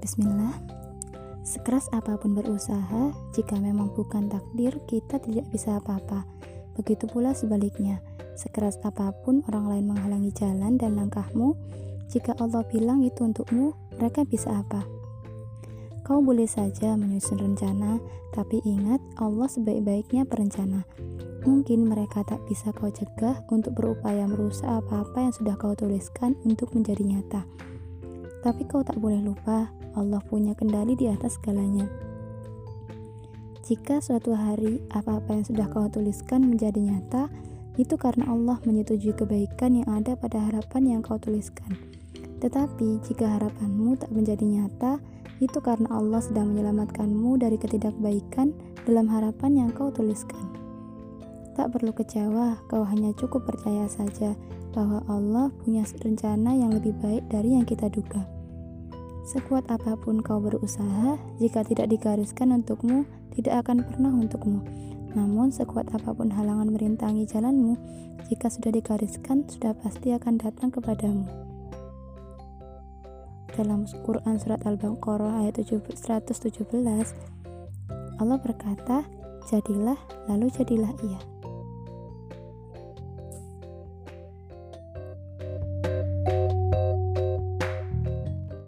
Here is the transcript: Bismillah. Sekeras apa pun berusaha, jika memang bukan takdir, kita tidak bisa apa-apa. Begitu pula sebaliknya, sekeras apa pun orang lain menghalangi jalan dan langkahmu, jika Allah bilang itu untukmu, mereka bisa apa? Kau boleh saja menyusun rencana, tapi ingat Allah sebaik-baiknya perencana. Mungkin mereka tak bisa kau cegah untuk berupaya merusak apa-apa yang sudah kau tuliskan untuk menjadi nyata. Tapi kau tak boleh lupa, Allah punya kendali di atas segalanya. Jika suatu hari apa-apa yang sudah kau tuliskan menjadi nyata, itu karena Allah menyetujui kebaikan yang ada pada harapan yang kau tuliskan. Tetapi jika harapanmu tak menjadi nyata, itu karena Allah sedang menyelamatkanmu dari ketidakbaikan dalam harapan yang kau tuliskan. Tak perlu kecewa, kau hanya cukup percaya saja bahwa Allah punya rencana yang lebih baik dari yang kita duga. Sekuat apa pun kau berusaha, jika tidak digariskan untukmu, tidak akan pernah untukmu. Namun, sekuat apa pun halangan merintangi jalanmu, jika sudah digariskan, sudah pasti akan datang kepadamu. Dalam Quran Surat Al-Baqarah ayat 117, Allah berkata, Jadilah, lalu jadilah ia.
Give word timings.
Bismillah. 0.00 0.56
Sekeras 1.44 1.92
apa 1.92 2.16
pun 2.16 2.32
berusaha, 2.32 3.12
jika 3.36 3.60
memang 3.60 3.92
bukan 3.92 4.32
takdir, 4.32 4.80
kita 4.88 5.20
tidak 5.20 5.44
bisa 5.52 5.76
apa-apa. 5.76 6.24
Begitu 6.72 7.04
pula 7.04 7.36
sebaliknya, 7.36 8.00
sekeras 8.32 8.80
apa 8.80 9.12
pun 9.20 9.44
orang 9.52 9.68
lain 9.68 9.84
menghalangi 9.92 10.32
jalan 10.32 10.80
dan 10.80 10.96
langkahmu, 10.96 11.52
jika 12.08 12.32
Allah 12.40 12.64
bilang 12.64 13.04
itu 13.04 13.28
untukmu, 13.28 13.76
mereka 14.00 14.24
bisa 14.24 14.64
apa? 14.64 14.88
Kau 16.00 16.24
boleh 16.24 16.48
saja 16.48 16.96
menyusun 16.96 17.36
rencana, 17.36 18.00
tapi 18.32 18.64
ingat 18.64 19.04
Allah 19.20 19.46
sebaik-baiknya 19.52 20.24
perencana. 20.24 20.88
Mungkin 21.44 21.88
mereka 21.88 22.24
tak 22.24 22.40
bisa 22.48 22.72
kau 22.72 22.88
cegah 22.88 23.44
untuk 23.52 23.76
berupaya 23.76 24.24
merusak 24.24 24.68
apa-apa 24.68 25.28
yang 25.28 25.34
sudah 25.36 25.54
kau 25.60 25.76
tuliskan 25.76 26.40
untuk 26.48 26.72
menjadi 26.72 27.04
nyata. 27.04 27.44
Tapi 28.40 28.64
kau 28.64 28.80
tak 28.80 28.96
boleh 28.96 29.20
lupa, 29.20 29.68
Allah 29.92 30.20
punya 30.24 30.56
kendali 30.56 30.96
di 30.96 31.08
atas 31.12 31.36
segalanya. 31.36 31.84
Jika 33.70 34.00
suatu 34.02 34.34
hari 34.34 34.80
apa-apa 34.90 35.36
yang 35.36 35.44
sudah 35.46 35.66
kau 35.70 35.86
tuliskan 35.86 36.42
menjadi 36.48 36.80
nyata, 36.80 37.28
itu 37.78 37.94
karena 37.94 38.26
Allah 38.28 38.58
menyetujui 38.66 39.14
kebaikan 39.14 39.78
yang 39.78 39.88
ada 39.88 40.18
pada 40.18 40.42
harapan 40.42 40.96
yang 40.96 41.00
kau 41.00 41.16
tuliskan. 41.16 41.78
Tetapi 42.40 43.04
jika 43.04 43.38
harapanmu 43.38 44.00
tak 44.00 44.10
menjadi 44.10 44.42
nyata, 44.42 44.98
itu 45.40 45.56
karena 45.60 45.88
Allah 45.92 46.20
sedang 46.20 46.52
menyelamatkanmu 46.52 47.40
dari 47.40 47.56
ketidakbaikan 47.56 48.52
dalam 48.84 49.08
harapan 49.08 49.64
yang 49.64 49.70
kau 49.72 49.88
tuliskan. 49.88 50.59
Tak 51.58 51.74
perlu 51.74 51.90
kecewa, 51.90 52.62
kau 52.70 52.86
hanya 52.86 53.10
cukup 53.18 53.42
percaya 53.42 53.90
saja 53.90 54.38
bahwa 54.70 55.02
Allah 55.10 55.50
punya 55.62 55.82
rencana 55.98 56.54
yang 56.54 56.70
lebih 56.70 56.94
baik 57.02 57.26
dari 57.26 57.58
yang 57.58 57.66
kita 57.66 57.90
duga. 57.90 58.22
Sekuat 59.26 59.66
apa 59.70 59.94
pun 59.98 60.22
kau 60.22 60.38
berusaha, 60.42 61.18
jika 61.38 61.62
tidak 61.66 61.90
digariskan 61.90 62.54
untukmu, 62.54 63.06
tidak 63.34 63.66
akan 63.66 63.82
pernah 63.86 64.10
untukmu. 64.10 64.62
Namun, 65.14 65.50
sekuat 65.50 65.90
apa 65.90 66.14
pun 66.14 66.30
halangan 66.30 66.70
merintangi 66.70 67.26
jalanmu, 67.26 67.74
jika 68.30 68.46
sudah 68.46 68.70
digariskan, 68.70 69.42
sudah 69.50 69.74
pasti 69.74 70.14
akan 70.14 70.38
datang 70.38 70.70
kepadamu. 70.70 71.26
Dalam 73.58 73.90
Quran 74.06 74.38
Surat 74.38 74.62
Al-Baqarah 74.62 75.42
ayat 75.42 75.58
117, 75.58 76.70
Allah 78.22 78.38
berkata, 78.38 79.02
Jadilah, 79.50 79.98
lalu 80.30 80.46
jadilah 80.54 80.94
ia. 81.02 81.39